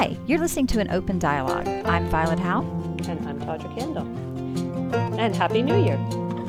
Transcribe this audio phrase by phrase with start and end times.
[0.00, 1.68] Hi, you're listening to an open dialogue.
[1.68, 2.62] I'm Violet Howe.
[3.06, 4.06] And I'm Tawdra Kandle.
[5.18, 5.98] And Happy New Year.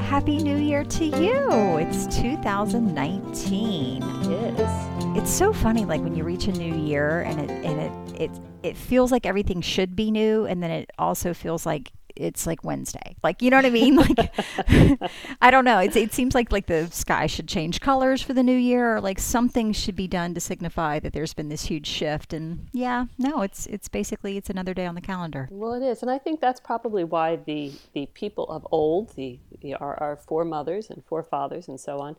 [0.03, 1.75] Happy New Year to you.
[1.75, 4.03] It's 2019.
[4.03, 4.71] It is.
[5.17, 7.91] It's so funny like when you reach a new year and it and it
[8.21, 8.31] it
[8.63, 12.63] it feels like everything should be new and then it also feels like it's like
[12.63, 13.15] Wednesday.
[13.23, 13.95] Like, you know what I mean?
[13.95, 14.33] Like,
[15.41, 15.79] I don't know.
[15.79, 19.01] It's, it seems like like the sky should change colors for the new year, or
[19.01, 22.33] like something should be done to signify that there's been this huge shift.
[22.33, 25.47] And yeah, no, it's it's basically it's another day on the calendar.
[25.51, 29.39] Well, it is, and I think that's probably why the the people of old, the,
[29.61, 32.15] the our, our foremothers and forefathers and so on,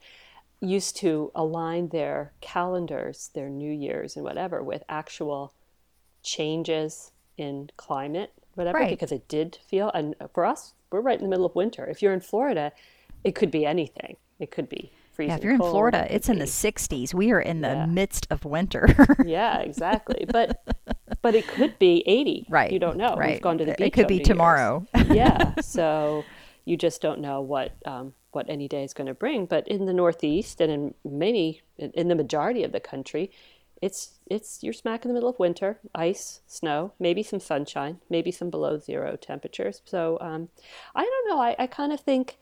[0.61, 5.53] used to align their calendars, their New Year's and whatever, with actual
[6.23, 8.91] changes in climate whatever right.
[8.91, 11.87] because it did feel and for us we're right in the middle of winter.
[11.87, 12.73] If you're in florida
[13.25, 14.17] it could be anything.
[14.39, 17.31] It could be freezing yeah if you're cold, in florida it's in the 60s we
[17.31, 17.87] are in the yeah.
[17.87, 18.89] midst of winter.
[19.25, 20.27] Yeah exactly.
[20.29, 20.63] But
[21.23, 23.15] but it could be 80 right you don't know.
[23.17, 23.33] Right.
[23.33, 24.87] we've gone to the beach it could be tomorrow.
[25.11, 26.25] yeah so
[26.65, 29.47] you just don't know what um, what any day is going to bring.
[29.47, 33.31] But in the northeast and in many in the majority of the country
[33.83, 38.31] it's it's you're smack in the middle of winter, ice, snow, maybe some sunshine, maybe
[38.31, 39.83] some below zero temperatures.
[39.85, 40.49] So um,
[40.95, 41.43] I don't know.
[41.43, 42.39] I, I kind of think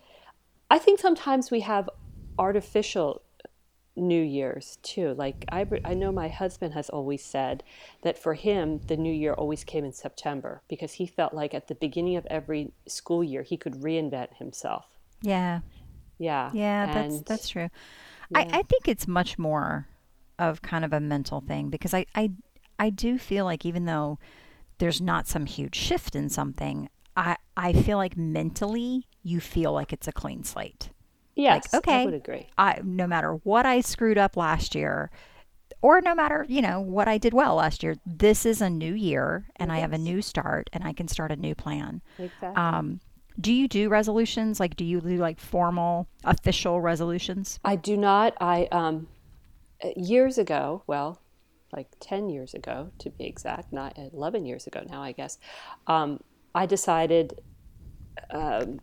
[0.71, 1.89] I think sometimes we have
[2.39, 3.23] artificial
[3.97, 5.15] New Year's too.
[5.15, 7.65] Like I, I know my husband has always said
[8.03, 11.69] that for him the New Year always came in September because he felt like at
[11.69, 14.85] the beginning of every school year he could reinvent himself.
[15.23, 15.61] Yeah.
[16.19, 16.51] Yeah.
[16.53, 17.71] Yeah, and, that's that's true.
[18.31, 18.41] Yeah.
[18.41, 19.89] I, I think it's much more
[20.41, 22.33] of kind of a mental thing because I, I
[22.79, 24.19] I do feel like even though
[24.79, 29.93] there's not some huge shift in something, I I feel like mentally you feel like
[29.93, 30.91] it's a clean slate.
[31.37, 32.49] Yes, like, okay, I would agree.
[32.57, 35.11] I no matter what I screwed up last year,
[35.83, 38.95] or no matter you know what I did well last year, this is a new
[38.95, 39.77] year and yes.
[39.77, 42.01] I have a new start and I can start a new plan.
[42.19, 42.57] Exactly.
[42.57, 43.01] Um,
[43.39, 44.61] do you do resolutions?
[44.61, 47.59] Like, do you do like formal, official resolutions?
[47.65, 48.37] I do not.
[48.41, 49.09] I um,
[49.97, 51.21] years ago, well,
[51.73, 55.39] like 10 years ago to be exact, not 11 years ago now, I guess,
[55.87, 56.21] um,
[56.55, 57.41] I decided
[58.31, 58.81] um,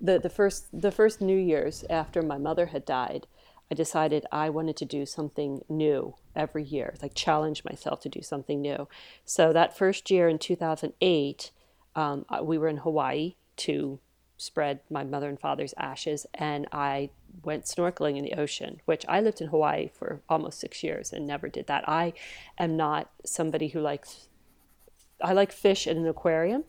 [0.00, 3.26] the, the, first, the first New Year's after my mother had died,
[3.70, 8.22] I decided I wanted to do something new every year, like challenge myself to do
[8.22, 8.88] something new.
[9.24, 11.50] So that first year in 2008,
[11.96, 13.98] um, we were in Hawaii to
[14.36, 17.10] spread my mother and father's ashes, and I
[17.44, 21.26] went snorkeling in the ocean, which I lived in Hawaii for almost six years and
[21.26, 21.88] never did that.
[21.88, 22.12] I
[22.58, 24.28] am not somebody who likes,
[25.22, 26.64] I like fish in an aquarium.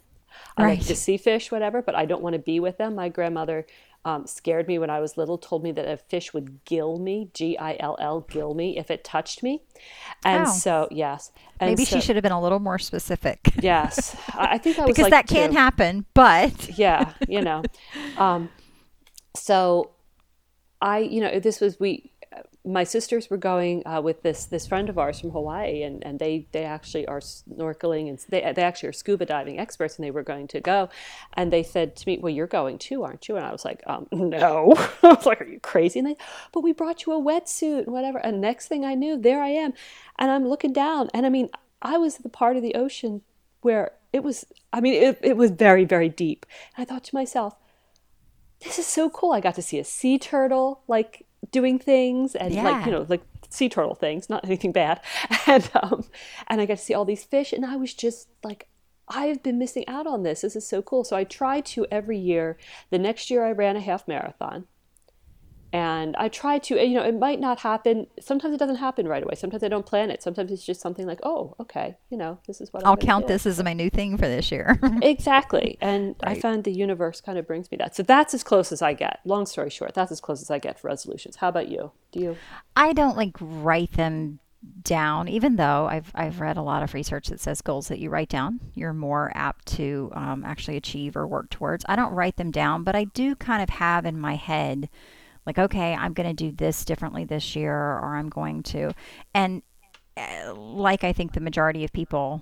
[0.55, 0.77] I right.
[0.77, 2.95] like to see fish, whatever, but I don't want to be with them.
[2.95, 3.65] My grandmother
[4.05, 7.29] um, scared me when I was little, told me that a fish would gill me,
[7.33, 9.63] G I L L, gill me, if it touched me.
[10.23, 10.51] And oh.
[10.51, 11.31] so, yes.
[11.59, 13.39] And Maybe so, she should have been a little more specific.
[13.61, 14.15] yes.
[14.33, 16.77] I, think I was Because like that can happen, but.
[16.77, 17.63] yeah, you know.
[18.17, 18.49] Um,
[19.35, 19.91] so
[20.81, 22.11] I, you know, this was we.
[22.63, 26.19] My sisters were going uh, with this this friend of ours from Hawaii, and, and
[26.19, 30.11] they they actually are snorkeling and they they actually are scuba diving experts, and they
[30.11, 30.89] were going to go,
[31.33, 33.81] and they said to me, "Well, you're going too, aren't you?" And I was like,
[33.87, 34.73] um, "No."
[35.03, 36.17] I was like, "Are you crazy?" And they,
[36.51, 39.49] "But we brought you a wetsuit and whatever." And next thing I knew, there I
[39.49, 39.73] am,
[40.19, 41.49] and I'm looking down, and I mean,
[41.81, 43.21] I was the part of the ocean
[43.61, 44.45] where it was.
[44.73, 46.45] I mean, it it was very very deep.
[46.75, 47.55] And I thought to myself
[48.61, 49.31] this is so cool.
[49.31, 52.63] I got to see a sea turtle like doing things and yeah.
[52.63, 55.01] like you know like sea turtle things, not anything bad.
[55.47, 56.03] And um,
[56.47, 58.67] and I got to see all these fish, and I was just like.
[59.09, 60.41] I've been missing out on this.
[60.41, 61.05] This is so cool.
[61.05, 62.57] So I try to every year.
[62.89, 64.65] The next year I ran a half marathon
[65.73, 68.07] and I try to, you know, it might not happen.
[68.19, 69.35] Sometimes it doesn't happen right away.
[69.35, 70.23] Sometimes I don't plan it.
[70.23, 73.33] Sometimes it's just something like, oh, okay, you know, this is what I'll count do.
[73.33, 74.79] this as my new thing for this year.
[75.01, 75.77] exactly.
[75.81, 76.37] And right.
[76.37, 77.95] I find the universe kind of brings me that.
[77.95, 79.19] So that's as close as I get.
[79.25, 81.35] Long story short, that's as close as I get for resolutions.
[81.37, 81.91] How about you?
[82.13, 82.37] Do you?
[82.75, 84.39] I don't like write them
[84.83, 88.09] down, even though I've, I've read a lot of research that says goals that you
[88.09, 91.85] write down, you're more apt to um, actually achieve or work towards.
[91.87, 94.89] I don't write them down, but I do kind of have in my head
[95.47, 98.91] like okay i'm going to do this differently this year or i'm going to
[99.33, 99.63] and
[100.17, 102.41] uh, like i think the majority of people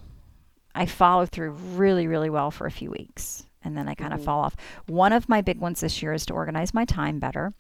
[0.73, 4.19] i follow through really really well for a few weeks and then i kind of
[4.19, 4.25] mm-hmm.
[4.25, 4.55] fall off
[4.87, 7.53] one of my big ones this year is to organize my time better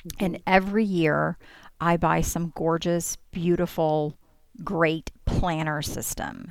[0.00, 0.24] mm-hmm.
[0.24, 1.38] and every year
[1.80, 4.16] i buy some gorgeous beautiful
[4.64, 6.50] great planner system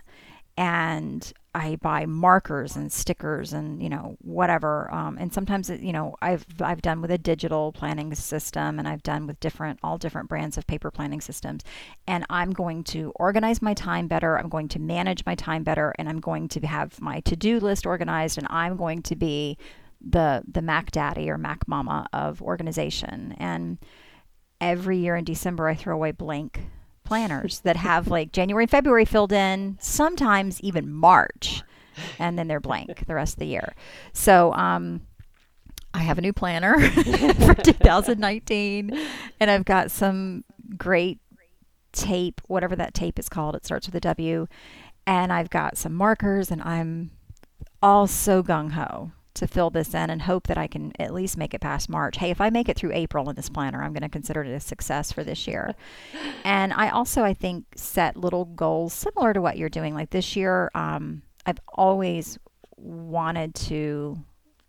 [0.57, 4.93] and I buy markers and stickers and you know whatever.
[4.93, 8.87] Um, and sometimes it, you know I've I've done with a digital planning system and
[8.87, 11.63] I've done with different all different brands of paper planning systems.
[12.07, 14.37] And I'm going to organize my time better.
[14.37, 17.59] I'm going to manage my time better, and I'm going to have my to do
[17.59, 18.37] list organized.
[18.37, 19.57] And I'm going to be
[20.01, 23.33] the the Mac Daddy or Mac Mama of organization.
[23.37, 23.77] And
[24.59, 26.61] every year in December, I throw away blank
[27.05, 31.63] planners that have like January and February filled in, sometimes even March,
[32.19, 33.73] and then they're blank the rest of the year.
[34.13, 35.01] So, um,
[35.93, 36.77] I have a new planner
[37.45, 38.99] for 2019,
[39.39, 40.43] and I've got some
[40.77, 41.19] great
[41.93, 43.55] tape, whatever that tape is called.
[43.55, 44.47] It starts with a W,
[45.07, 47.11] and I've got some markers, and I'm
[47.81, 51.37] all so gung ho to fill this in and hope that I can at least
[51.37, 52.17] make it past March.
[52.17, 54.49] Hey, if I make it through April in this planner, I'm going to consider it
[54.49, 55.75] a success for this year.
[56.43, 59.93] and I also, I think, set little goals similar to what you're doing.
[59.93, 62.39] Like this year, um, I've always
[62.77, 64.17] wanted to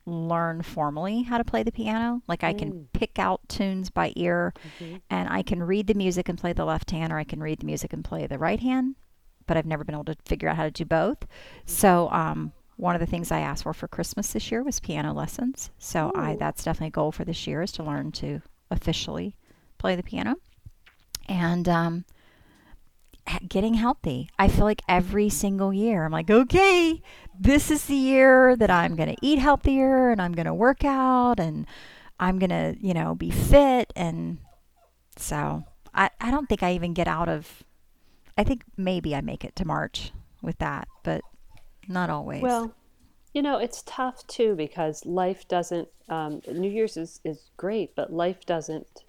[0.07, 2.23] learn formally how to play the piano.
[2.29, 2.87] Like I can mm.
[2.93, 4.97] pick out tunes by ear mm-hmm.
[5.11, 7.61] and I can read the music and play the left hand, or I can read
[7.61, 8.95] the music and play the right hand.
[9.47, 11.21] But I've never been able to figure out how to do both.
[11.21, 11.67] Mm-hmm.
[11.67, 15.13] So, um, one of the things I asked for for Christmas this year was piano
[15.13, 15.71] lessons.
[15.79, 16.21] So Ooh.
[16.21, 18.41] I that's definitely a goal for this year is to learn to
[18.71, 19.37] officially
[19.79, 20.37] play the piano.
[21.29, 22.05] And um,
[23.49, 24.29] getting healthy.
[24.39, 27.03] I feel like every single year I'm like, okay,
[27.39, 30.85] this is the year that I'm going to eat healthier and I'm going to work
[30.85, 31.67] out and
[32.19, 33.93] I'm going to, you know, be fit.
[33.97, 34.39] And
[35.17, 35.65] so
[35.95, 37.65] I, I don't think I even get out of,
[38.39, 40.13] I think maybe I make it to March
[40.43, 41.23] with that, but
[41.89, 42.43] not always.
[42.43, 42.75] Well,
[43.33, 48.13] you know, it's tough too because life doesn't, um, New Year's is, is great, but
[48.13, 49.05] life doesn't,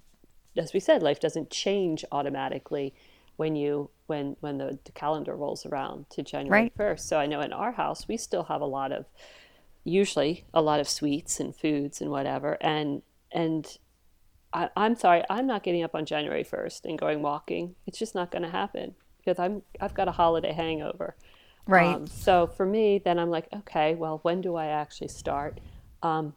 [0.56, 2.94] as we said, life doesn't change automatically
[3.36, 6.76] when you when when the, calendar rolls around to January right.
[6.76, 7.00] 1st.
[7.00, 9.06] So I know in our house we still have a lot of
[9.84, 13.78] usually a lot of sweets and foods and whatever and and
[14.52, 17.74] I, I'm sorry, I'm not getting up on January 1st and going walking.
[17.86, 21.14] It's just not going to happen because I'm I've got a holiday hangover.
[21.68, 21.94] Right.
[21.94, 25.60] Um, so for me, then I'm like, okay, well, when do I actually start?
[26.02, 26.32] Um,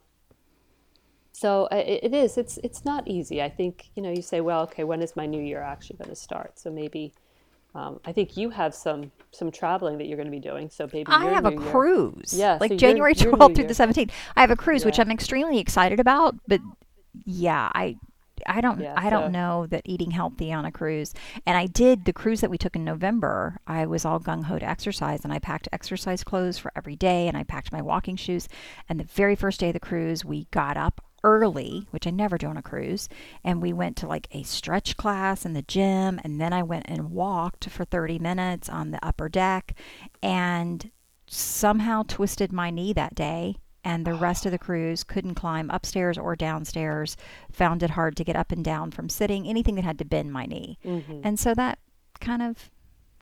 [1.32, 2.38] so it, it is.
[2.38, 3.42] It's it's not easy.
[3.42, 4.12] I think you know.
[4.12, 6.60] You say, well, okay, when is my new year actually going to start?
[6.60, 7.14] So maybe.
[7.74, 10.70] Um, I think you have some some traveling that you're going to be doing.
[10.70, 11.60] So maybe I have a year.
[11.72, 12.34] cruise.
[12.34, 14.12] Yeah, like so January 12th to the 17th.
[14.36, 14.88] I have a cruise, yeah.
[14.88, 16.36] which I'm extremely excited about.
[16.50, 16.60] But
[17.26, 17.96] yeah, I
[18.48, 21.14] I don't yeah, I don't know that eating healthy on a cruise.
[21.46, 23.60] And I did the cruise that we took in November.
[23.68, 27.28] I was all gung ho to exercise and I packed exercise clothes for every day
[27.28, 28.48] and I packed my walking shoes.
[28.90, 32.38] And the very first day of the cruise, we got up early, which I never
[32.38, 33.08] do on a cruise,
[33.44, 36.86] and we went to like a stretch class in the gym and then I went
[36.88, 39.76] and walked for 30 minutes on the upper deck
[40.24, 40.90] and
[41.28, 46.18] somehow twisted my knee that day and the rest of the crews couldn't climb upstairs
[46.18, 47.18] or downstairs,
[47.52, 50.32] found it hard to get up and down from sitting, anything that had to bend
[50.32, 50.78] my knee.
[50.86, 51.22] Mm-hmm.
[51.24, 51.80] And so that
[52.20, 52.70] kind of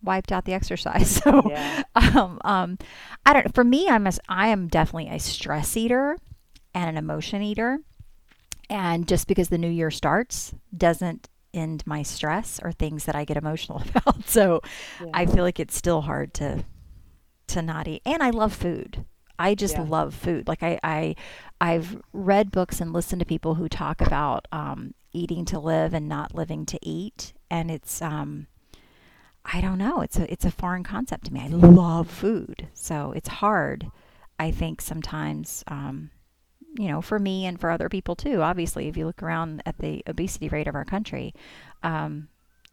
[0.03, 1.21] wiped out the exercise.
[1.29, 1.83] So, yeah.
[1.95, 2.77] um, um,
[3.25, 3.53] I don't.
[3.53, 6.17] For me, I'm a, I am definitely a stress eater
[6.73, 7.79] and an emotion eater,
[8.69, 13.25] and just because the new year starts doesn't end my stress or things that I
[13.25, 14.29] get emotional about.
[14.29, 14.61] So,
[15.01, 15.11] yeah.
[15.13, 16.63] I feel like it's still hard to
[17.47, 18.01] to not eat.
[18.05, 19.05] And I love food.
[19.39, 19.83] I just yeah.
[19.83, 20.47] love food.
[20.47, 21.15] Like I, I,
[21.61, 26.09] I've read books and listened to people who talk about um, eating to live and
[26.09, 28.47] not living to eat, and it's, um,
[29.45, 30.01] I don't know.
[30.01, 31.39] It's a, it's a foreign concept to me.
[31.41, 33.89] I love food, so it's hard.
[34.37, 36.11] I think sometimes, um,
[36.77, 38.41] you know, for me and for other people too.
[38.41, 41.33] Obviously, if you look around at the obesity rate of our country,
[41.81, 42.27] um,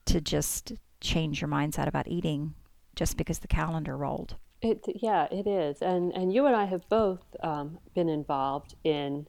[0.07, 2.55] to just change your mindset about eating
[2.95, 4.37] just because the calendar rolled.
[4.63, 9.27] It, yeah, it is, and and you and I have both um, been involved in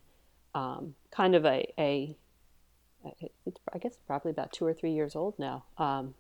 [0.56, 2.16] um, kind of a, a
[3.46, 5.66] it's, I guess probably about two or three years old now.
[5.78, 6.16] Um,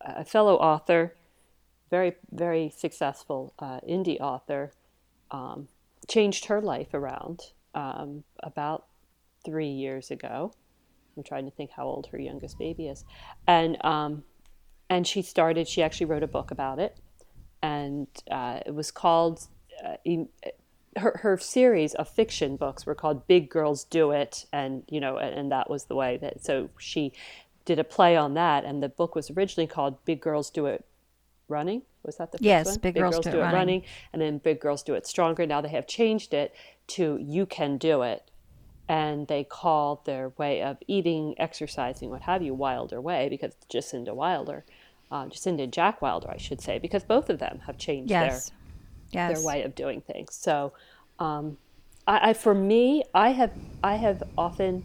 [0.00, 1.14] a fellow author,
[1.90, 4.72] very very successful uh, indie author,
[5.30, 5.68] um,
[6.08, 8.86] changed her life around um, about
[9.44, 10.54] three years ago.
[11.14, 13.04] I'm trying to think how old her youngest baby is,
[13.46, 14.24] and um,
[14.88, 15.68] and she started.
[15.68, 16.96] She actually wrote a book about it
[17.62, 19.46] and uh, it was called.
[19.84, 19.96] Uh,
[20.96, 25.18] her, her series of fiction books were called Big Girls Do It, and you know,
[25.18, 26.44] and, and that was the way that.
[26.44, 27.12] So she
[27.64, 30.84] did a play on that, and the book was originally called Big Girls Do It
[31.48, 31.82] Running.
[32.02, 32.74] Was that the first yes, one?
[32.76, 33.54] Big, Big Girls, Girls, Do, It running.
[33.54, 35.46] running, and then Big Girls Do It Stronger.
[35.46, 36.54] Now they have changed it
[36.88, 38.30] to You Can Do It,
[38.88, 43.66] and they call their way of eating, exercising, what have you, Wilder Way because it's
[43.72, 44.64] Jasinda Wilder.
[45.10, 48.50] Uh, Jasinda and Jack Wilder, I should say, because both of them have changed Yes.
[49.12, 49.38] their Yes.
[49.38, 50.34] their way of doing things.
[50.36, 50.72] So,
[51.18, 51.56] um,
[52.06, 53.50] I, I for me, I have
[53.82, 54.84] I have often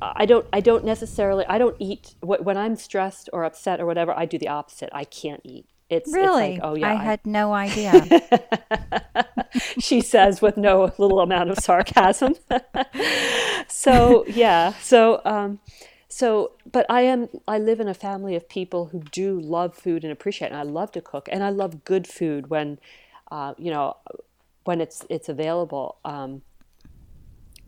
[0.00, 4.12] I don't I don't necessarily I don't eat when I'm stressed or upset or whatever.
[4.16, 4.90] I do the opposite.
[4.92, 5.66] I can't eat.
[5.90, 6.54] It's Really?
[6.54, 7.92] It's like, oh yeah, I I- had no idea.
[9.78, 12.34] she says with no little amount of sarcasm.
[13.68, 15.58] so yeah, so um,
[16.14, 20.04] so but I am I live in a family of people who do love food
[20.04, 22.78] and appreciate, it, and I love to cook, and I love good food when,
[23.32, 23.96] uh, you know,
[24.62, 25.96] when it's it's available.
[26.04, 26.42] Um,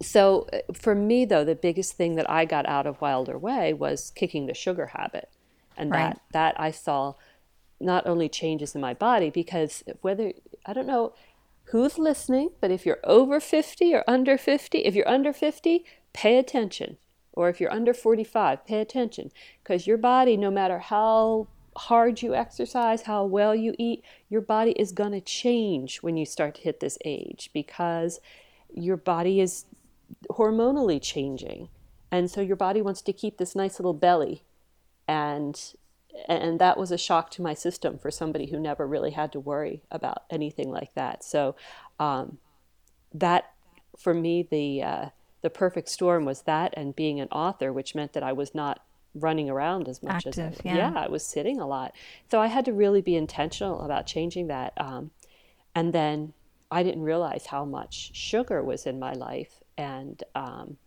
[0.00, 3.72] so uh, for me though, the biggest thing that I got out of Wilder Way
[3.72, 5.28] was kicking the sugar habit,
[5.76, 6.14] and Right.
[6.14, 7.14] that that I saw
[7.80, 10.32] not only changes in my body because whether
[10.64, 11.14] I don't know
[11.70, 16.38] who's listening, but if you're over 50 or under 50, if you're under 50, pay
[16.38, 16.96] attention.
[17.36, 19.30] Or if you're under 45, pay attention
[19.62, 24.72] because your body, no matter how hard you exercise, how well you eat, your body
[24.72, 28.18] is going to change when you start to hit this age because
[28.74, 29.66] your body is
[30.30, 31.68] hormonally changing.
[32.10, 34.42] And so your body wants to keep this nice little belly
[35.06, 35.74] and
[36.28, 39.40] and that was a shock to my system for somebody who never really had to
[39.40, 41.22] worry about anything like that.
[41.22, 41.56] So
[41.98, 42.38] um,
[43.12, 43.52] that
[43.98, 45.06] for me the uh,
[45.46, 48.84] the perfect storm was that and being an author, which meant that I was not
[49.14, 50.92] running around as much as Active, I, yeah.
[50.96, 51.94] I was sitting a lot.
[52.28, 54.72] So I had to really be intentional about changing that.
[54.76, 55.12] Um,
[55.72, 56.32] and then
[56.68, 60.78] I didn't realize how much sugar was in my life and um,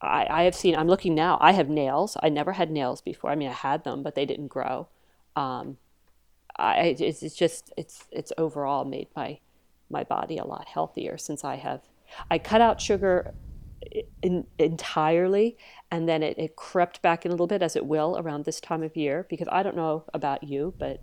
[0.00, 2.16] I, I have seen, I'm looking now, I have nails.
[2.22, 3.28] I never had nails before.
[3.28, 4.88] I mean, I had them, but they didn't grow.
[5.36, 5.76] Um,
[6.56, 9.38] I, it's, it's just, it's, it's overall made my,
[9.90, 11.82] my body a lot healthier since I have,
[12.30, 13.34] I cut out sugar
[14.22, 15.56] in, entirely
[15.90, 18.60] and then it, it crept back in a little bit as it will around this
[18.60, 21.02] time of year because I don't know about you, but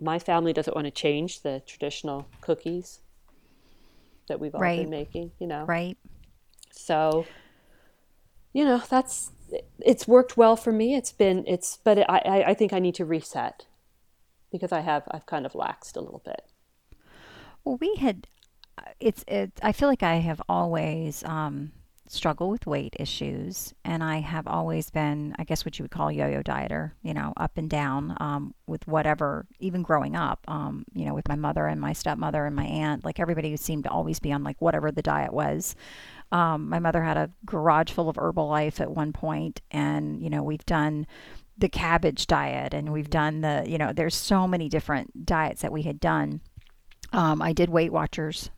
[0.00, 3.00] my family doesn't want to change the traditional cookies
[4.28, 4.78] that we've all Right.
[4.80, 5.64] been making, you know.
[5.66, 5.96] right?
[6.72, 7.26] So,
[8.52, 9.30] you know, that's
[9.80, 10.94] it's worked well for me.
[10.94, 13.66] It's been it's, but I I, I think I need to reset
[14.50, 16.42] because I have I've kind of laxed a little bit.
[17.64, 18.26] Well, we had.
[18.98, 19.24] It's.
[19.28, 19.52] It.
[19.62, 21.72] I feel like I have always um,
[22.10, 26.10] struggled with weight issues, and I have always been, I guess, what you would call
[26.10, 26.92] yo-yo dieter.
[27.02, 29.46] You know, up and down um, with whatever.
[29.60, 33.04] Even growing up, um, you know, with my mother and my stepmother and my aunt,
[33.04, 35.76] like everybody seemed to always be on like whatever the diet was.
[36.32, 40.42] Um, my mother had a garage full of Herbalife at one point, and you know,
[40.42, 41.06] we've done
[41.56, 45.72] the cabbage diet, and we've done the, you know, there's so many different diets that
[45.72, 46.40] we had done.
[47.12, 48.50] Um, I did Weight Watchers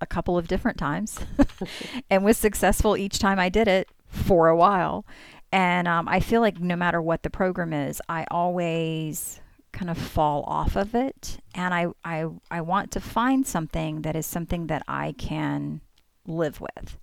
[0.00, 1.18] a couple of different times
[2.10, 5.04] and was successful each time I did it for a while.
[5.52, 9.40] And um, I feel like no matter what the program is, I always
[9.72, 11.38] kind of fall off of it.
[11.54, 15.80] And I, I, I want to find something that is something that I can
[16.26, 16.98] live with.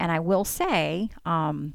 [0.00, 1.74] And I will say, um,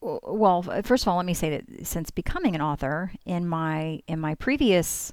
[0.00, 4.18] well, first of all, let me say that since becoming an author in my in
[4.18, 5.12] my previous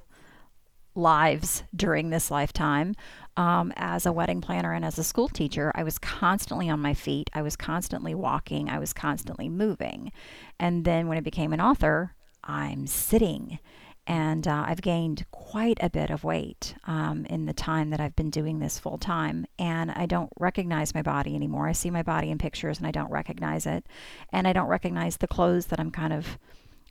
[0.96, 2.94] lives during this lifetime
[3.36, 6.94] um, as a wedding planner and as a school teacher i was constantly on my
[6.94, 7.30] feet.
[7.34, 8.68] I was constantly walking.
[8.68, 10.12] I was constantly moving.
[10.58, 13.58] And then when i became an author i'm sitting.
[14.06, 18.16] And uh, i've gained quite a bit of weight um, in the time that i've
[18.16, 19.46] been doing this full time.
[19.58, 21.68] And i don't recognize my body anymore.
[21.68, 23.86] I see my body in pictures and i don't recognize it.
[24.32, 26.38] And i don't recognize the clothes that i'm kind of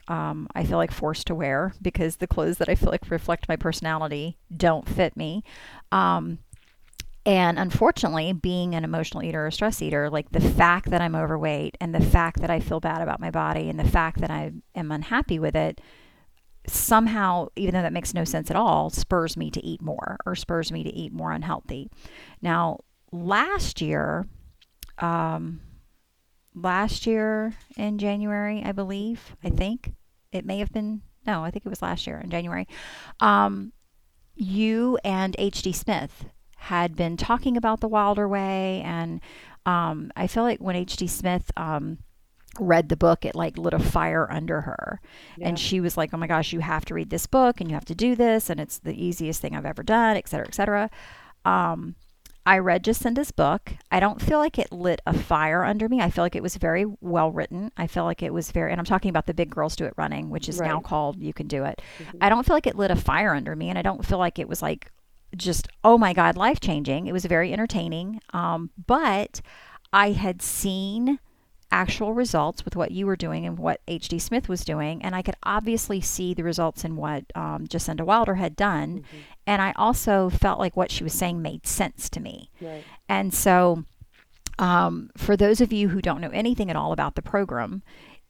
[0.09, 3.47] um, I feel like forced to wear because the clothes that I feel like reflect
[3.47, 5.43] my personality don't fit me.
[5.91, 6.39] Um,
[7.25, 11.77] and unfortunately, being an emotional eater or stress eater, like the fact that I'm overweight
[11.79, 14.51] and the fact that I feel bad about my body and the fact that I
[14.73, 15.79] am unhappy with it,
[16.65, 20.35] somehow, even though that makes no sense at all, spurs me to eat more or
[20.35, 21.87] spurs me to eat more unhealthy.
[22.41, 22.79] Now,
[23.11, 24.25] last year,
[24.97, 25.61] um,
[26.55, 29.93] last year in January, I believe, I think
[30.31, 32.67] it may have been, no, I think it was last year in January.
[33.19, 33.73] Um,
[34.35, 35.73] you and H.D.
[35.73, 36.25] Smith
[36.57, 39.21] had been talking about the Wilder Way, and
[39.65, 41.07] um, I feel like when H.D.
[41.07, 41.99] Smith um,
[42.59, 45.01] read the book, it like lit a fire under her,
[45.37, 45.49] Yeah.
[45.49, 47.75] and she was like, "Oh my gosh, you have to read this book, and you
[47.75, 50.55] have to do this, and it's the easiest thing I've ever done, et cetera, et
[50.55, 50.89] cetera."
[51.45, 51.95] Um,
[52.45, 53.73] I read Jasinda's book.
[53.91, 56.01] I don't feel like it lit a fire under me.
[56.01, 57.71] I feel like it was very well written.
[57.77, 59.93] I feel like it was very, and I'm talking about the Big Girls Do It
[59.97, 61.81] Running, which is now called You Can Do It.
[62.21, 64.39] I don't feel like it lit a fire under me, and I don't feel like
[64.39, 64.91] it was like
[65.35, 67.05] just, oh my God, life changing.
[67.07, 68.19] It was very entertaining.
[68.33, 69.41] Um, but
[69.93, 71.19] I had seen
[71.71, 74.19] actual results with what you were doing and what H.D.
[74.19, 78.35] Smith was doing, and I could obviously see the results in what um, Jasinda Wilder
[78.35, 79.17] had done, mm-hmm.
[79.47, 82.49] and I also felt like what she was saying made sense to me.
[82.61, 82.83] Right.
[83.07, 83.83] And so,
[84.57, 87.83] um, for those of you who don't know anything at all about the program,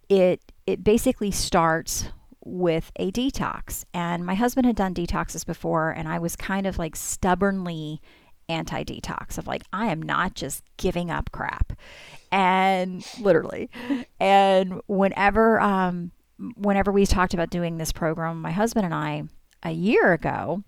[0.09, 2.09] it it basically starts
[2.43, 3.85] with a detox.
[3.93, 8.01] And my husband had done detoxes before, and I was kind of like stubbornly
[8.49, 11.73] anti detox of like, I am not just giving up crap.
[12.31, 13.69] And literally.
[14.19, 16.11] And whenever, um,
[16.55, 19.23] whenever we talked about doing this program, my husband and I,
[19.63, 20.63] a year ago,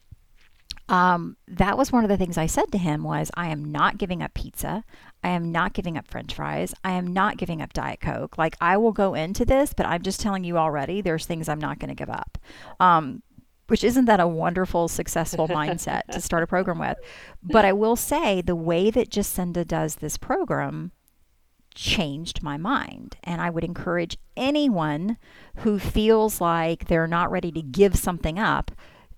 [0.92, 3.98] um, that was one of the things I said to him was I am not
[3.98, 4.84] giving up pizza.
[5.24, 6.74] I am not giving up french fries.
[6.84, 8.38] I am not giving up Diet Coke.
[8.38, 11.62] Like I will go into this, but I'm just telling you already there's things I'm
[11.62, 12.38] not going to give up.
[12.82, 13.24] Um,
[13.72, 16.98] which isn't that a wonderful, successful mindset to start a program with?
[17.42, 20.92] But I will say the way that Jasinda does this program
[21.74, 23.16] changed my mind.
[23.24, 25.16] And I would encourage anyone
[25.60, 28.72] who feels like they're not ready to give something up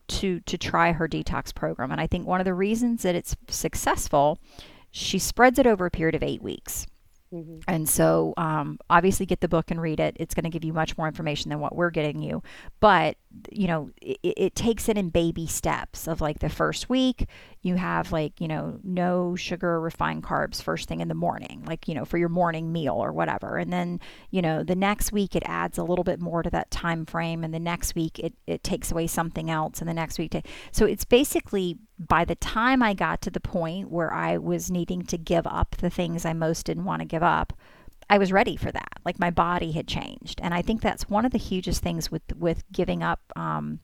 [0.09, 1.91] to to try her detox program.
[1.91, 4.37] And I think one of the reasons that it's successful,
[4.91, 6.85] she spreads it over a period of 8 weeks.
[7.33, 7.59] Mm-hmm.
[7.67, 10.15] And so, um, obviously, get the book and read it.
[10.19, 12.43] It's going to give you much more information than what we're getting you.
[12.79, 13.17] But,
[13.51, 17.27] you know, it, it, takes it in baby steps of like the first week,
[17.63, 21.87] you have like, you know, no sugar, refined carbs first thing in the morning, like,
[21.87, 23.57] you know, for your morning meal or whatever.
[23.57, 24.01] And then,
[24.31, 27.41] you know, the next week it adds a little bit more to that time frame.
[27.41, 29.79] And the next week it, it takes away something else.
[29.79, 30.35] And the next week,
[30.73, 35.03] so it's basically by the time I got to the point where I was needing
[35.03, 37.53] to give up the things I most didn't want to give up,
[38.09, 38.99] I was ready for that.
[39.05, 42.23] Like my body had changed, and I think that's one of the hugest things with
[42.37, 43.79] with giving up um,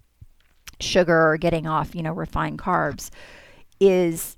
[0.82, 3.10] sugar or getting off, you know, refined carbs,
[3.80, 4.38] is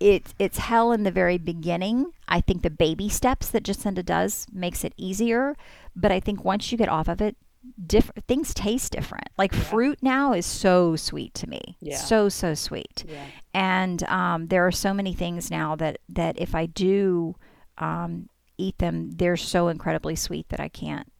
[0.00, 2.12] it's it's hell in the very beginning.
[2.28, 5.56] I think the baby steps that Jasinda does makes it easier,
[5.94, 7.36] but I think once you get off of it,
[7.86, 9.28] different things taste different.
[9.38, 9.60] Like yeah.
[9.60, 11.76] fruit now is so sweet to me.
[11.80, 11.98] Yeah.
[11.98, 13.04] So so sweet.
[13.06, 13.24] Yeah.
[13.54, 17.36] And um, there are so many things now that that if I do
[17.78, 21.10] um, eat them, they're so incredibly sweet that I can't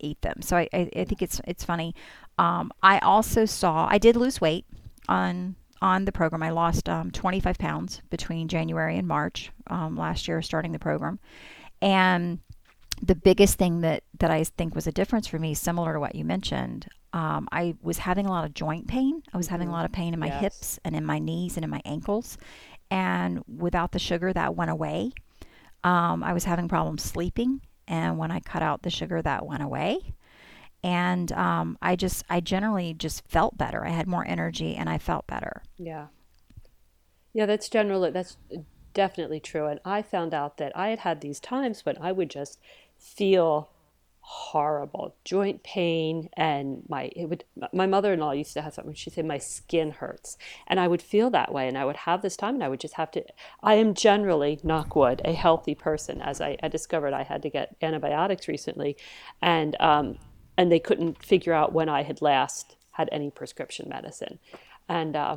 [0.00, 0.42] eat them.
[0.42, 1.94] So I, I, I think it's it's funny.
[2.38, 4.66] Um, I also saw I did lose weight
[5.08, 6.42] on on the program.
[6.42, 11.18] I lost um, 25 pounds between January and March um, last year, starting the program,
[11.82, 12.38] and
[13.02, 16.14] the biggest thing that that I think was a difference for me, similar to what
[16.14, 19.22] you mentioned, um, I was having a lot of joint pain.
[19.34, 19.76] I was having a mm-hmm.
[19.76, 20.40] lot of pain in my yes.
[20.40, 22.38] hips and in my knees and in my ankles,
[22.90, 25.12] and without the sugar, that went away.
[25.84, 29.64] Um, I was having problems sleeping, and when I cut out the sugar, that went
[29.64, 30.14] away.
[30.84, 33.86] And um, I just, I generally just felt better.
[33.86, 35.62] I had more energy, and I felt better.
[35.78, 36.08] Yeah,
[37.32, 38.36] yeah, that's generally that's
[38.94, 39.66] definitely true.
[39.66, 42.58] And I found out that I had had these times when I would just
[42.98, 43.70] feel
[44.24, 47.42] horrible joint pain and my it would
[47.72, 51.28] my mother-in-law used to have something she'd say my skin hurts and i would feel
[51.28, 53.24] that way and i would have this time and i would just have to
[53.64, 57.50] i am generally knock wood a healthy person as i, I discovered i had to
[57.50, 58.96] get antibiotics recently
[59.42, 60.18] and um,
[60.56, 64.38] and they couldn't figure out when i had last had any prescription medicine
[64.88, 65.36] and uh,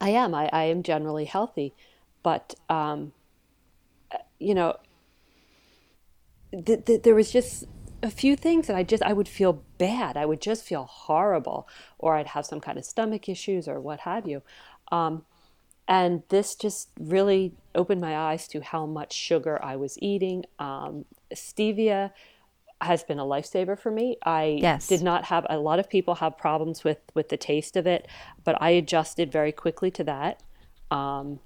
[0.00, 1.74] i am I, I am generally healthy
[2.22, 3.12] but um,
[4.38, 4.76] you know
[6.52, 7.64] th- th- there was just
[8.02, 10.16] a few things that I just I would feel bad.
[10.16, 14.00] I would just feel horrible, or I'd have some kind of stomach issues or what
[14.00, 14.42] have you.
[14.90, 15.24] Um,
[15.88, 20.44] and this just really opened my eyes to how much sugar I was eating.
[20.58, 22.10] Um, stevia
[22.82, 24.16] has been a lifesaver for me.
[24.24, 24.86] I yes.
[24.86, 28.06] did not have a lot of people have problems with with the taste of it,
[28.44, 30.42] but I adjusted very quickly to that.
[30.90, 31.40] Um,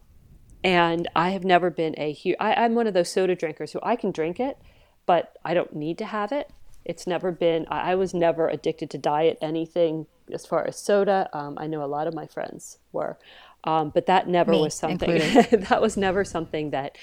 [0.64, 2.37] and I have never been a huge.
[2.40, 4.59] I'm one of those soda drinkers who I can drink it,
[5.07, 6.51] but I don't need to have it.
[6.85, 11.29] It's never been, I was never addicted to diet anything as far as soda.
[11.33, 13.18] Um, I know a lot of my friends were,
[13.64, 15.09] um, but that never Me, was something,
[15.51, 16.96] that was never something that,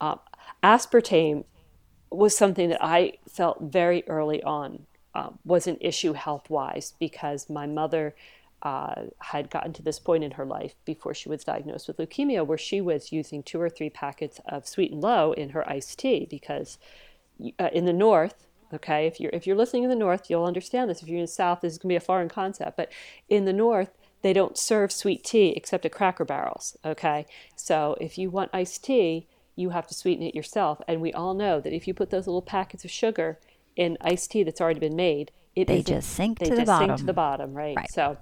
[0.00, 0.18] um,
[0.64, 1.44] aspartame
[2.10, 7.48] was something that I felt very early on uh, was an issue health wise because
[7.48, 8.14] my mother
[8.62, 12.46] uh, had gotten to this point in her life before she was diagnosed with leukemia
[12.46, 15.98] where she was using two or three packets of sweet and low in her iced
[15.98, 16.78] tea because
[17.58, 20.90] uh, in the north okay if you're if you're listening in the north you'll understand
[20.90, 21.02] this.
[21.02, 22.92] If you're in the south this is going to be a foreign concept but
[23.28, 23.90] in the north
[24.22, 27.26] they don't serve sweet tea except at cracker barrels okay?
[27.56, 29.26] So if you want iced tea
[29.60, 30.80] you have to sweeten it yourself.
[30.88, 33.38] And we all know that if you put those little packets of sugar
[33.76, 36.66] in iced tea that's already been made it they just sink they to just the
[36.66, 36.88] bottom.
[36.88, 37.90] sink to the bottom right, right.
[37.90, 38.16] so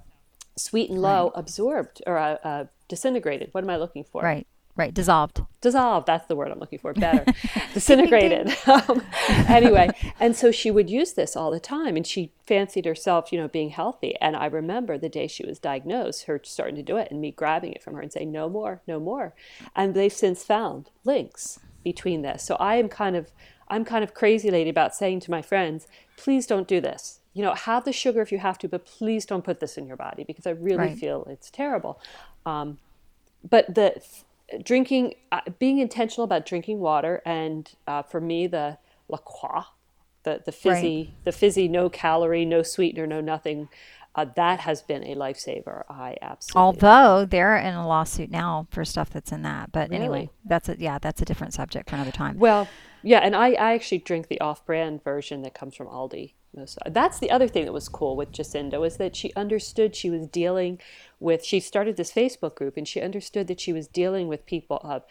[0.55, 1.31] sweet and low right.
[1.35, 3.49] absorbed or uh, uh, disintegrated.
[3.51, 4.21] What am i looking for?
[4.21, 4.47] Right
[4.79, 5.41] Right, dissolved.
[5.59, 7.25] Dissolved, that's the word I'm looking for, better.
[7.73, 8.55] Disintegrated.
[8.65, 9.89] um, anyway,
[10.21, 13.49] and so she would use this all the time and she fancied herself, you know,
[13.49, 14.15] being healthy.
[14.21, 17.29] And I remember the day she was diagnosed, her starting to do it and me
[17.29, 19.33] grabbing it from her and saying, no more, no more.
[19.75, 22.41] And they've since found links between this.
[22.41, 23.33] So I am kind of
[23.67, 27.19] I'm kind of crazy lady about saying to my friends, please don't do this.
[27.33, 29.85] You know, have the sugar if you have to, but please don't put this in
[29.87, 30.97] your body because I really right.
[30.97, 32.01] feel it's terrible.
[32.45, 32.77] Um,
[33.47, 34.01] but the
[34.63, 39.63] drinking, uh, being intentional about drinking water, and uh, for me, the La Croix,
[40.23, 41.25] the the fizzy, right.
[41.25, 43.69] the fizzy, no calorie, no sweetener, no nothing.
[44.15, 45.83] Uh, that has been a lifesaver.
[45.87, 46.59] I absolutely.
[46.59, 50.01] Although they're in a lawsuit now for stuff that's in that, but really?
[50.01, 52.37] anyway, that's a yeah, that's a different subject for another time.
[52.37, 52.67] Well,
[53.03, 56.33] yeah, and I, I actually drink the off-brand version that comes from Aldi.
[56.85, 60.27] That's the other thing that was cool with Jasinda was that she understood she was
[60.27, 60.79] dealing
[61.19, 61.45] with.
[61.45, 65.03] She started this Facebook group, and she understood that she was dealing with people of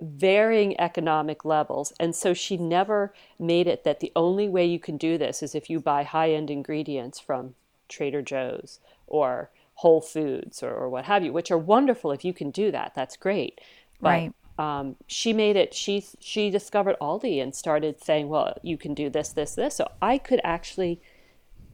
[0.00, 4.96] varying economic levels, and so she never made it that the only way you can
[4.96, 7.54] do this is if you buy high-end ingredients from
[7.88, 12.32] Trader Joe's or Whole Foods or, or what have you, which are wonderful if you
[12.32, 12.92] can do that.
[12.94, 13.60] That's great.
[14.00, 18.76] But right um, she made it she she discovered aldi and started saying well you
[18.76, 19.76] can do this this this.
[19.76, 21.00] So i could actually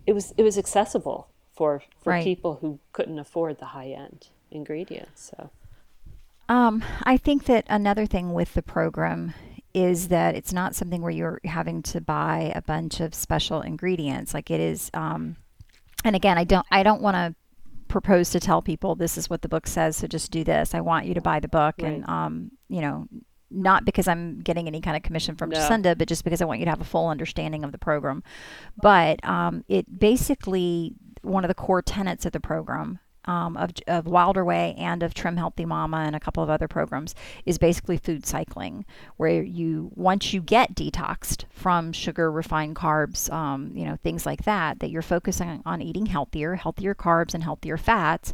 [0.07, 2.25] it was it was accessible for for right.
[2.25, 5.51] people who couldn't afford the high end ingredients so.
[6.49, 9.35] Um, i think that another thing with the program
[9.73, 14.35] is that it's not something where you're having to buy a bunch of special ingredients.
[14.35, 15.37] Like it is um,
[16.05, 17.35] and again i don't i don't want to
[17.91, 20.75] propose to tell people this is what the book says, so just do this.
[20.75, 21.93] I want you to buy the book, right.
[21.93, 23.07] and um, you know,
[23.51, 25.59] not because I'm getting any kind of commission from no.
[25.59, 28.23] Jasinda, but just because I want you to have a full understanding of the program.
[28.81, 34.07] But um, it basically one of the core tenets of the program um, of, of
[34.07, 37.97] Wilder Way and of Trim Healthy Mama and a couple of other programs is basically
[37.97, 38.85] food cycling,
[39.17, 44.45] where you once you get detoxed from sugar, refined carbs, um, you know things like
[44.45, 48.33] that, that you're focusing on eating healthier, healthier carbs and healthier fats,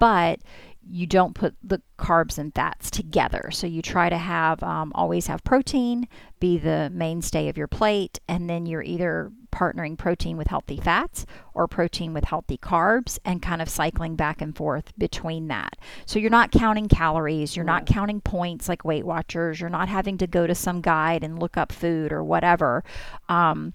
[0.00, 0.40] but
[0.88, 3.50] you don't put the carbs and fats together.
[3.52, 6.08] So you try to have um, always have protein
[6.40, 11.24] be the mainstay of your plate, and then you're either partnering protein with healthy fats
[11.54, 15.76] or protein with healthy carbs and kind of cycling back and forth between that.
[16.06, 20.18] So you're not counting calories, you're not counting points like Weight Watchers, you're not having
[20.18, 22.82] to go to some guide and look up food or whatever.
[23.28, 23.72] Um,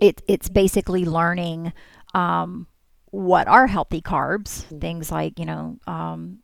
[0.00, 1.74] it, it's basically learning
[2.14, 2.66] um,
[3.10, 4.78] what are healthy carbs, mm-hmm.
[4.78, 6.38] things like, you know, um,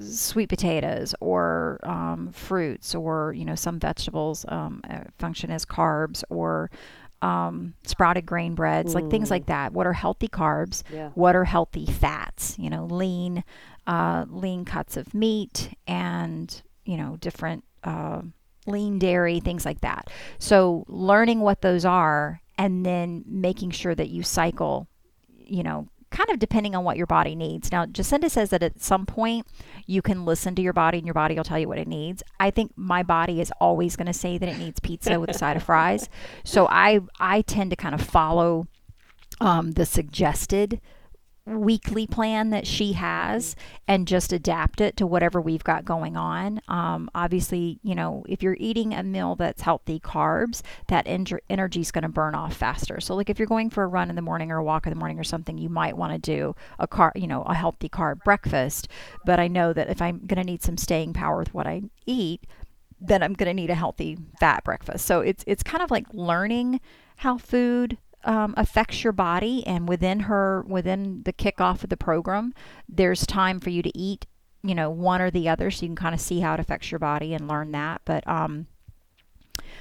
[0.00, 6.24] sweet potatoes or um, fruits or you know some vegetables um, uh, function as carbs
[6.30, 6.70] or
[7.20, 8.94] um, sprouted grain breads, mm.
[8.94, 9.48] like things like mm.
[9.48, 9.72] that.
[9.72, 10.82] What are healthy carbs?
[10.92, 11.10] Yeah.
[11.14, 12.56] What are healthy fats?
[12.58, 13.44] You know, lean,
[13.86, 18.22] uh, lean cuts of meat, and you know, different uh,
[18.66, 20.10] lean dairy, things like that.
[20.38, 24.88] So, learning what those are, and then making sure that you cycle,
[25.48, 27.70] you know, kind of depending on what your body needs.
[27.70, 29.46] Now, Jasinda says that at some point
[29.86, 32.22] you can listen to your body and your body will tell you what it needs.
[32.40, 35.34] I think my body is always going to say that it needs pizza with a
[35.34, 36.08] side of fries.
[36.44, 38.66] So I I tend to kind of follow
[39.40, 40.80] um, the suggested
[41.56, 43.56] weekly plan that she has
[43.86, 46.60] and just adapt it to whatever we've got going on.
[46.68, 51.80] Um, obviously, you know, if you're eating a meal that's healthy carbs, that en- energy
[51.80, 53.00] is going to burn off faster.
[53.00, 54.92] So, like if you're going for a run in the morning or a walk in
[54.92, 57.88] the morning or something, you might want to do a car, you know, a healthy
[57.88, 58.88] carb breakfast.
[59.24, 61.82] But I know that if I'm going to need some staying power with what I
[62.06, 62.44] eat,
[63.00, 65.06] then I'm going to need a healthy fat breakfast.
[65.06, 66.80] So it's it's kind of like learning
[67.16, 72.52] how food um, affects your body, and within her, within the kickoff of the program,
[72.88, 74.26] there's time for you to eat,
[74.62, 76.90] you know, one or the other, so you can kind of see how it affects
[76.90, 78.02] your body and learn that.
[78.04, 78.66] But um,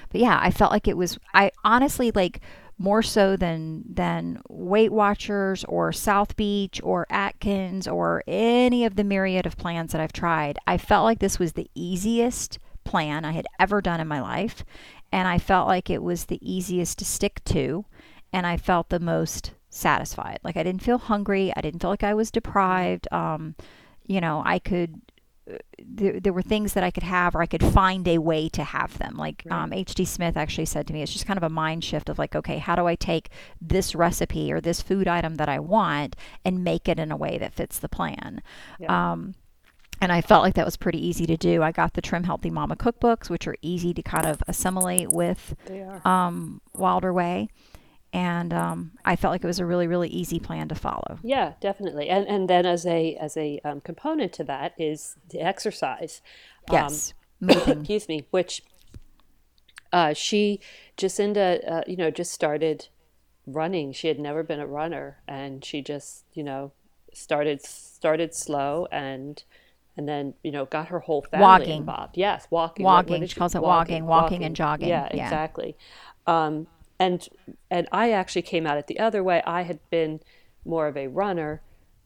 [0.09, 1.17] but yeah, I felt like it was.
[1.33, 2.41] I honestly like
[2.77, 9.03] more so than than Weight Watchers or South Beach or Atkins or any of the
[9.03, 10.59] myriad of plans that I've tried.
[10.67, 14.63] I felt like this was the easiest plan I had ever done in my life,
[15.11, 17.85] and I felt like it was the easiest to stick to
[18.37, 20.39] and I felt the most satisfied.
[20.43, 21.51] Like I didn't feel hungry.
[21.55, 23.07] I didn't feel like I was deprived.
[23.11, 23.55] Um,
[24.05, 25.01] you know, I could.
[25.51, 28.47] Uh, there, there were things that I could have, or I could find a way
[28.49, 29.15] to have them.
[29.17, 30.05] Like um, H.D.
[30.05, 32.59] Smith actually said to me, it's just kind of a mind shift of like, okay,
[32.59, 36.87] how do I take this recipe or this food item that I want and make
[36.87, 38.43] it in a way that fits the plan?
[38.79, 39.13] Yeah.
[39.13, 39.33] Um,
[39.99, 41.63] and I felt like that was pretty easy to do.
[41.63, 45.55] I got the Trim Healthy Mama cookbooks, which are easy to kind of assimilate with
[46.05, 47.47] um, Wilder Way
[48.13, 51.19] and um, I felt like it was a really really easy plan to follow.
[51.23, 52.09] Yeah, definitely.
[52.09, 56.21] And and then as a as a um, component to that is the exercise.
[56.71, 58.63] Yes, um, excuse me, which
[59.91, 60.59] uh, she
[60.97, 62.87] Jasinda, uh, you know, just started
[63.45, 63.91] running.
[63.91, 66.71] She had never been a runner, and she just you know
[67.13, 69.43] started started slow and
[69.95, 71.77] and then you know got her whole family walking.
[71.77, 72.17] involved.
[72.17, 72.85] Yes, walking.
[72.85, 73.13] Walking.
[73.13, 74.89] What, what she calls it walking, walking, walking, and jogging.
[74.89, 75.25] Yeah, yeah.
[75.25, 75.75] exactly.
[76.25, 76.67] Um,
[76.99, 77.27] and
[77.69, 79.41] and I actually came at it the other way.
[79.45, 80.19] I had been
[80.65, 81.61] more of a runner,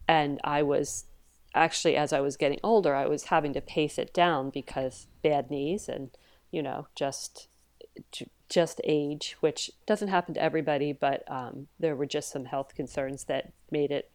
[0.08, 1.06] and I was
[1.54, 5.50] actually as I was getting older, I was having to pace it down because bad
[5.50, 6.12] knees and
[6.52, 7.48] you know just
[8.50, 13.24] just age, which doesn't happen to everybody, but um, there were just some health concerns
[13.26, 14.11] that made it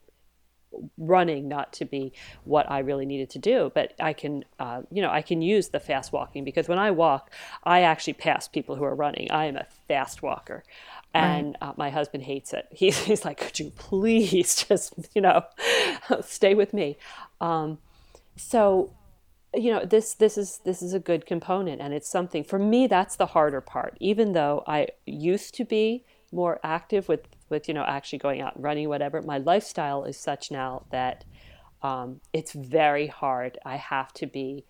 [0.99, 2.13] running not to be
[2.45, 3.71] what I really needed to do.
[3.75, 6.91] But I can, uh, you know, I can use the fast walking because when I
[6.91, 7.33] walk,
[7.65, 9.31] I actually pass people who are running.
[9.31, 10.65] I am a fast walker.
[11.15, 11.71] And right.
[11.71, 12.67] uh, my husband hates it.
[12.73, 15.45] He's, he's like, could you please just, you know,
[16.23, 16.97] stay with me?
[17.41, 17.79] Um,
[18.37, 18.93] so,
[19.55, 22.87] you know, this this is this is a good component, and it's something for me.
[22.87, 23.97] That's the harder part.
[24.01, 28.57] Even though I used to be more active with with you know actually going out
[28.57, 29.23] and running whatever.
[29.23, 31.25] My lifestyle is such now that
[31.83, 33.59] um, it's very hard.
[33.65, 34.65] I have to be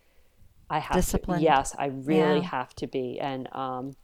[0.68, 1.40] i have disciplined.
[1.40, 2.46] to, yes i really yeah.
[2.46, 3.94] have to be and um,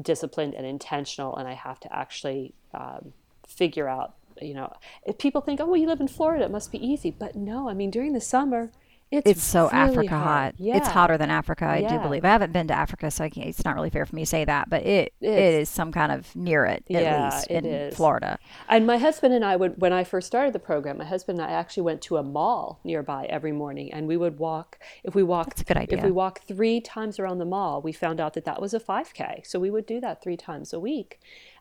[0.00, 3.12] disciplined and intentional and i have to actually um,
[3.46, 4.72] figure out you know.
[5.04, 7.68] If people think oh well you live in florida it must be easy but no
[7.68, 8.70] i mean during the summer
[9.10, 10.24] it's, it's so really Africa hot.
[10.24, 10.54] hot.
[10.58, 10.76] Yeah.
[10.76, 11.96] It's hotter than Africa, I yeah.
[11.96, 12.24] do believe.
[12.24, 14.70] I haven't been to Africa, so it's not really fair for me to say that,
[14.70, 17.96] but it it's, it is some kind of near it, at yeah, least in is.
[17.96, 18.38] Florida.
[18.68, 21.50] And my husband and I would, when I first started the program, my husband and
[21.50, 24.78] I actually went to a mall nearby every morning, and we would walk.
[25.02, 25.98] If we walked, That's a good idea.
[25.98, 28.80] If we walked three times around the mall, we found out that that was a
[28.80, 31.18] 5K, so we would do that three times a week.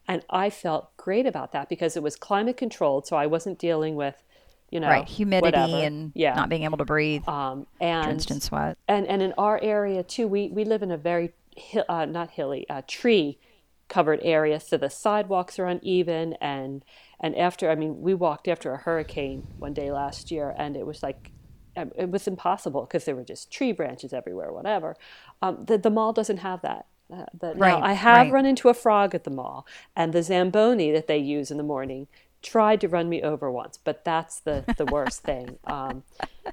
[0.08, 3.96] And I felt great about that because it was climate controlled, so I wasn't dealing
[3.96, 4.24] with
[4.72, 5.84] you know, right, humidity whatever.
[5.84, 6.34] and yeah.
[6.34, 8.78] not being able to breathe, um, and drenched in sweat.
[8.88, 12.32] And and in our area too, we we live in a very hill, uh, not
[12.32, 13.40] hilly, uh, tree
[13.88, 16.84] covered area, so the sidewalks are uneven and
[17.20, 20.86] and after I mean we walked after a hurricane one day last year, and it
[20.86, 21.32] was like
[21.76, 24.96] um, it was impossible because there were just tree branches everywhere, whatever.
[25.42, 26.86] Um, the the mall doesn't have that.
[27.12, 28.34] Uh, right, now, I have right.
[28.34, 31.64] run into a frog at the mall, and the Zamboni that they use in the
[31.64, 32.08] morning
[32.42, 35.58] tried to run me over once, but that's the, the worst thing.
[35.66, 36.04] Um,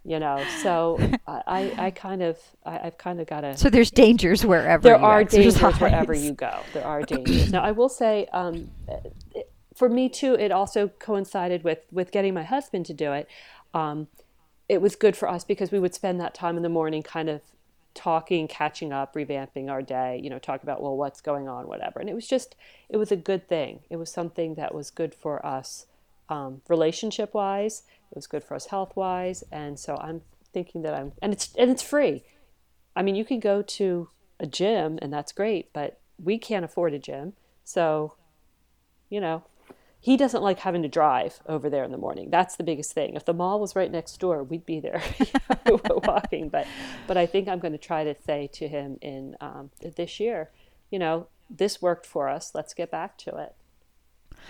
[0.04, 3.56] you know, so I, I kind of, I, have kind of got to.
[3.56, 5.54] So there's dangers wherever there are exercise.
[5.60, 6.60] dangers wherever you go.
[6.72, 7.52] There are dangers.
[7.52, 8.70] now I will say, um,
[9.74, 13.28] for me too, it also coincided with with getting my husband to do it.
[13.74, 14.08] Um,
[14.68, 17.28] it was good for us because we would spend that time in the morning kind
[17.28, 17.40] of
[17.96, 21.98] talking, catching up, revamping our day, you know, talk about, well, what's going on, whatever.
[21.98, 22.54] And it was just,
[22.88, 23.80] it was a good thing.
[23.90, 25.86] It was something that was good for us
[26.28, 29.42] um, relationship wise, it was good for us health wise.
[29.50, 32.22] And so I'm thinking that I'm, and it's, and it's free.
[32.94, 36.94] I mean, you can go to a gym and that's great, but we can't afford
[36.94, 37.32] a gym.
[37.64, 38.14] So,
[39.08, 39.44] you know,
[40.06, 42.30] he doesn't like having to drive over there in the morning.
[42.30, 43.16] That's the biggest thing.
[43.16, 45.02] If the mall was right next door, we'd be there
[45.90, 46.48] walking.
[46.48, 46.68] But
[47.08, 50.52] but I think I'm going to try to say to him in um, this year,
[50.92, 52.52] you know, this worked for us.
[52.54, 53.56] Let's get back to it.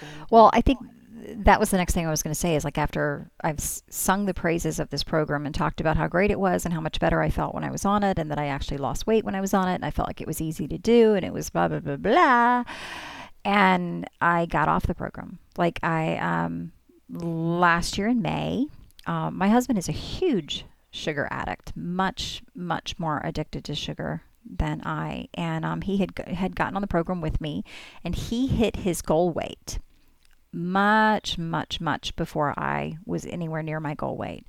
[0.03, 0.79] And, well, I think
[1.25, 4.27] that was the next thing I was going to say is like after I've sung
[4.27, 7.01] the praises of this program and talked about how great it was and how much
[7.01, 9.35] better I felt when I was on it and that I actually lost weight when
[9.35, 11.33] I was on it and I felt like it was easy to do and it
[11.33, 12.65] was blah blah blah blah
[13.47, 15.39] and I got off the program.
[15.57, 16.73] Like I um,
[17.09, 18.67] last year in May,
[19.07, 24.83] um, my husband is a huge sugar addict, much much more addicted to sugar than
[24.85, 27.63] I, and um, he had had gotten on the program with me,
[28.03, 29.79] and he hit his goal weight
[30.53, 34.45] much much much before I was anywhere near my goal weight,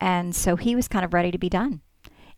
[0.00, 1.80] and so he was kind of ready to be done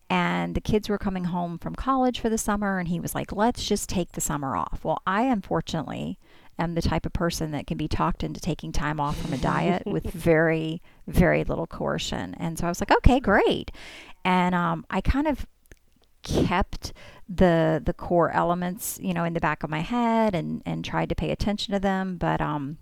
[0.09, 3.33] and the kids were coming home from college for the summer and he was like
[3.33, 4.81] let's just take the summer off.
[4.85, 6.19] Well i unfortunately
[6.59, 9.39] am the type of person that can be talked into taking time off from a
[9.39, 12.35] diet with very very little coercion.
[12.35, 13.71] And so i was like okay great.
[14.25, 15.47] And um, i kind of
[16.23, 16.93] kept
[17.29, 21.09] the the core elements you know in the back of my head and and tried
[21.09, 22.79] to pay attention to them but um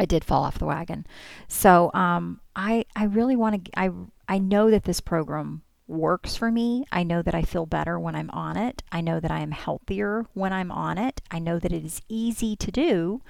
[0.00, 1.06] I did fall off the wagon.
[1.48, 3.90] So um, I I really want to I
[4.28, 6.84] I know that this program works for me.
[6.92, 8.82] I know that I feel better when I'm on it.
[8.92, 11.20] I know that I am healthier when I'm on it.
[11.30, 13.22] I know that it is easy to do.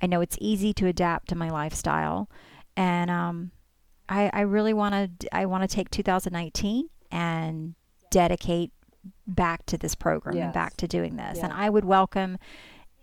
[0.00, 2.30] I know it's easy to adapt to my lifestyle.
[2.76, 3.50] And um,
[4.08, 7.74] I, I really want to I want to take 2019 and
[8.10, 8.72] dedicate
[9.26, 10.44] back to this program yes.
[10.44, 11.36] and back to doing this.
[11.36, 11.44] Yes.
[11.44, 12.38] And I would welcome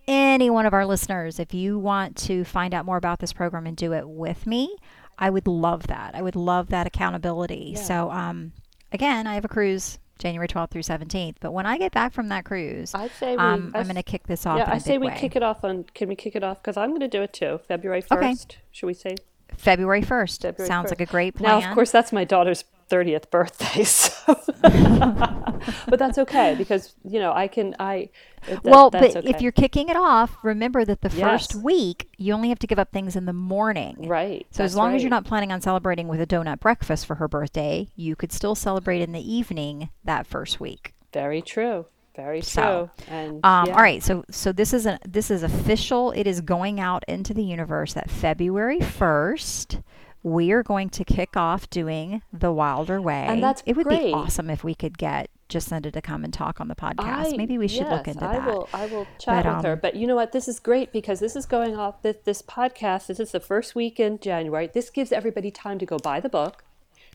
[0.06, 3.66] any one of our listeners, if you want to find out more about this program
[3.66, 4.76] and do it with me,
[5.18, 6.14] I would love that.
[6.14, 7.72] I would love that accountability.
[7.74, 7.82] Yeah.
[7.82, 8.52] So, um,
[8.94, 12.28] again, I have a cruise January 12th through 17th, but when I get back from
[12.28, 14.58] that cruise, I'd say we, um, I I'm going to kick this off.
[14.58, 15.16] Yeah, I say we way.
[15.18, 15.84] kick it off on.
[15.94, 16.62] Can we kick it off?
[16.62, 17.60] Because I'm going to do it too.
[17.68, 18.16] February 1st.
[18.16, 18.34] Okay.
[18.70, 19.16] Should we say?
[19.56, 20.42] February 1st.
[20.42, 20.90] February Sounds 1st.
[20.90, 21.60] like a great plan.
[21.60, 23.84] Now, of course, that's my daughter's thirtieth birthday.
[24.24, 24.34] So,
[25.88, 27.74] but that's okay because you know I can.
[27.78, 28.08] I
[28.46, 29.30] that- well, that's but okay.
[29.30, 32.78] if you're kicking it off, remember that the first week you only have to give
[32.78, 34.06] up things in the morning.
[34.08, 34.46] right.
[34.50, 37.16] So as that's long as you're not planning on celebrating with a donut breakfast for
[37.16, 40.94] her birthday, you could still celebrate in the evening that first week.
[41.12, 41.86] very true.
[42.16, 42.48] Very true.
[42.48, 43.72] So, and Um, yeah.
[43.74, 46.12] All right, so so this is a this is official.
[46.12, 49.80] It is going out into the universe that February first.
[50.24, 54.10] We are going to kick off doing the Wilder Way, And that's it would be
[54.10, 57.34] awesome if we could get Jasinda to come and talk on the podcast.
[57.34, 58.46] I- Maybe we should look yes, into I that.
[58.46, 58.68] will.
[58.72, 59.72] I will chat But, with her.
[59.74, 60.32] um, But you know what?
[60.32, 62.00] This is great because this is going off.
[62.00, 63.06] This, this podcast.
[63.08, 64.66] This is the first week in January.
[64.72, 66.64] This gives everybody time to go buy the book,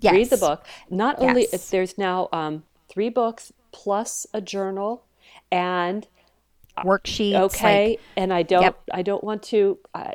[0.03, 0.63] read the book.
[0.91, 5.03] Not only if there's now um, three books plus a journal,
[5.51, 6.05] and
[6.77, 7.89] Worksheets, okay.
[7.89, 8.61] like- and I don't.
[8.61, 8.79] Yep.
[8.93, 9.79] I don't want to.
[9.95, 10.13] I,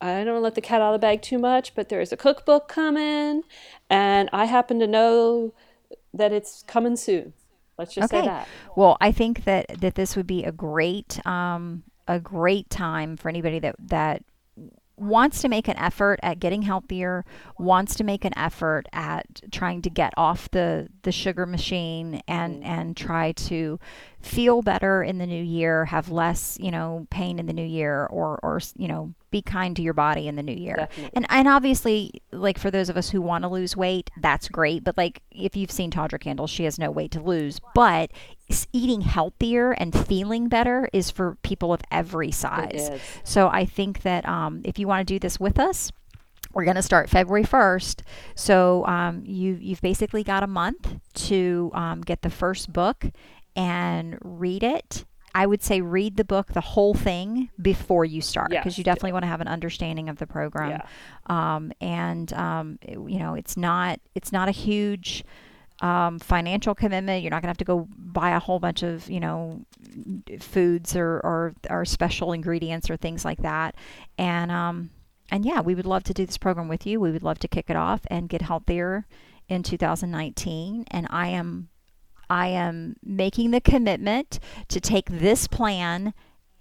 [0.00, 1.74] I don't let the cat out of the bag too much.
[1.74, 3.42] But there is a cookbook coming,
[3.90, 5.54] and I happen to know
[6.14, 7.32] that it's coming soon.
[7.78, 8.26] Let's just say Okay.
[8.26, 8.48] that.
[8.74, 13.28] Well, I think that that this would be a great um, a great time for
[13.28, 14.22] anybody that that
[14.98, 17.24] wants to make an effort at getting healthier,
[17.58, 22.64] wants to make an effort at trying to get off the the sugar machine and
[22.64, 23.78] and try to
[24.26, 28.06] feel better in the new year, have less, you know, pain in the new year
[28.06, 30.76] or or you know, be kind to your body in the new year.
[30.76, 31.10] Definitely.
[31.14, 34.84] And and obviously like for those of us who want to lose weight, that's great,
[34.84, 38.10] but like if you've seen Tawdra Kandle, she has no weight to lose, but
[38.72, 42.90] eating healthier and feeling better is for people of every size.
[43.24, 45.90] So I think that um, if you want to do this with us,
[46.56, 48.00] we're going to start February 1st.
[48.34, 53.04] So um, you, you've basically got a month to um, get the first book
[53.56, 55.04] and read it.
[55.34, 58.78] I would say read the book, the whole thing, before you start, because Yes.
[58.78, 60.70] you definitely want to have an understanding of the program.
[60.70, 60.86] Yeah.
[61.26, 65.24] Um, and um, it- you know, it's not it's not a huge
[65.82, 67.22] um, financial commitment.
[67.22, 69.60] You're not going to have to go buy a whole bunch of, you know,
[70.40, 73.74] foods or, or, or special ingredients or things like that.
[74.16, 74.88] And, um,
[75.30, 76.98] and yeah, we would love to do this program with you.
[76.98, 79.06] We would love to kick it off and get healthier
[79.50, 80.86] in 2019.
[80.90, 81.68] And I am,
[82.28, 86.14] I am making the commitment to take this plan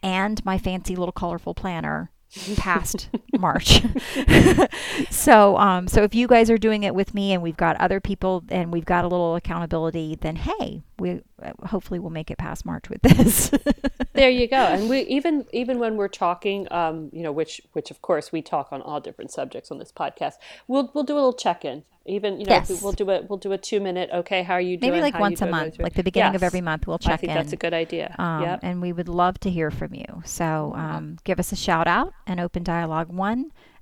[0.04, 2.12] and my fancy little colorful planner
[2.58, 3.82] past March.
[5.10, 8.00] so, um, so if you guys are doing it with me, and we've got other
[8.00, 12.38] people, and we've got a little accountability, then hey, we uh, hopefully we'll make it
[12.38, 13.52] past March with this.
[14.14, 17.92] there you go and we even even when we're talking um you know which which
[17.92, 20.36] of course we talk on all different subjects on this podcast
[20.70, 22.82] we'll we'll do a little check-in even you know Yes.
[22.82, 25.16] we'll do a we'll do a two minute okay how are you doing Maybe like
[25.16, 27.36] How once a month, like the beginning of every month, we'll i check think in.
[27.36, 30.06] that's a good idea Um, yep And we would love to hear from you.
[30.24, 33.25] So um, give us a shout out and open dialogue one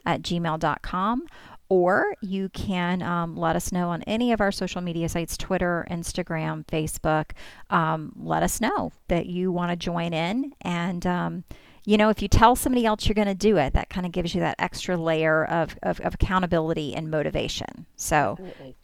[0.05, 1.23] at gmail.com.
[1.69, 5.87] Or you can um, let us know on any of our social media sites Twitter,
[5.89, 7.31] Instagram, Facebook.
[7.69, 10.53] Um, let us know that you want to join in.
[10.61, 11.43] And, um,
[11.85, 14.11] you know, if you tell somebody else you're going to do it, that kind of
[14.11, 17.87] gives you that extra layer of, of, of accountability and motivation.
[17.95, 18.75] So Definitely.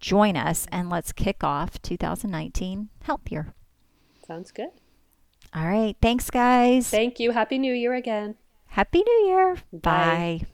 [0.00, 3.52] join us and let's kick off 2019 healthier.
[4.26, 4.70] sounds good
[5.54, 5.96] All right.
[6.00, 6.88] Thanks, guys.
[6.88, 8.36] thank you happy new year again
[8.68, 9.54] Happy New Year.
[9.72, 10.40] Bye.
[10.40, 10.46] Bye.